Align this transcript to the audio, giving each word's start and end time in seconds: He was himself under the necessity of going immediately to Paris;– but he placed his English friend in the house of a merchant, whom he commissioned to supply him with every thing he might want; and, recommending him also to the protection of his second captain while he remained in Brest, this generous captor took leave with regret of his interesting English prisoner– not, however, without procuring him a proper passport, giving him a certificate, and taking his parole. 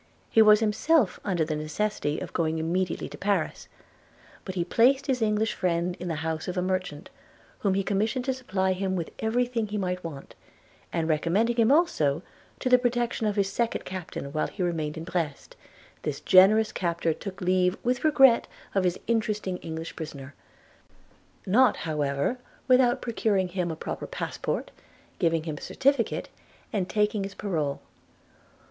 He 0.31 0.41
was 0.41 0.61
himself 0.61 1.19
under 1.23 1.45
the 1.45 1.55
necessity 1.55 2.19
of 2.19 2.33
going 2.33 2.57
immediately 2.57 3.07
to 3.09 3.19
Paris;– 3.19 3.67
but 4.45 4.55
he 4.55 4.65
placed 4.65 5.05
his 5.05 5.21
English 5.21 5.53
friend 5.53 5.95
in 5.99 6.07
the 6.07 6.15
house 6.25 6.47
of 6.47 6.57
a 6.57 6.61
merchant, 6.63 7.11
whom 7.59 7.75
he 7.75 7.83
commissioned 7.83 8.25
to 8.25 8.33
supply 8.33 8.73
him 8.73 8.95
with 8.95 9.11
every 9.19 9.45
thing 9.45 9.67
he 9.67 9.77
might 9.77 10.03
want; 10.03 10.33
and, 10.91 11.07
recommending 11.07 11.57
him 11.57 11.71
also 11.71 12.23
to 12.59 12.67
the 12.67 12.79
protection 12.79 13.27
of 13.27 13.35
his 13.35 13.51
second 13.51 13.85
captain 13.85 14.33
while 14.33 14.47
he 14.47 14.63
remained 14.63 14.97
in 14.97 15.03
Brest, 15.03 15.55
this 16.01 16.19
generous 16.19 16.71
captor 16.71 17.13
took 17.13 17.39
leave 17.39 17.77
with 17.83 18.03
regret 18.03 18.47
of 18.73 18.85
his 18.85 18.99
interesting 19.05 19.57
English 19.57 19.95
prisoner– 19.95 20.33
not, 21.45 21.77
however, 21.77 22.39
without 22.67 23.03
procuring 23.03 23.49
him 23.49 23.69
a 23.69 23.75
proper 23.75 24.07
passport, 24.07 24.71
giving 25.19 25.43
him 25.43 25.57
a 25.59 25.61
certificate, 25.61 26.27
and 26.73 26.89
taking 26.89 27.23
his 27.23 27.35
parole. 27.35 27.79